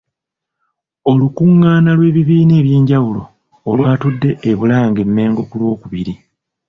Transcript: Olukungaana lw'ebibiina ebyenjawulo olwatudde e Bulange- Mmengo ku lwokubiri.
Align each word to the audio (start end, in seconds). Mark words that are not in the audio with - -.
Olukungaana 1.11 1.89
lw'ebibiina 1.97 2.53
ebyenjawulo 2.61 3.21
olwatudde 3.69 4.29
e 4.49 4.51
Bulange- 4.59 5.07
Mmengo 5.07 5.41
ku 5.49 5.55
lwokubiri. 5.61 6.13